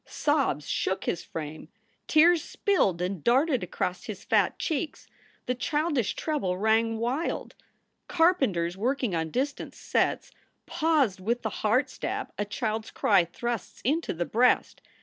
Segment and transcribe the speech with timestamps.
[0.07, 1.69] Sobs shook his frame.
[2.07, 5.05] Tears spilled and darted across his fat cheeks.
[5.45, 7.53] The childish treble rang wild.
[8.07, 10.31] Carpenters working on distant sets
[10.65, 14.81] paused with the heart stab a child s cry thrusts into the breast.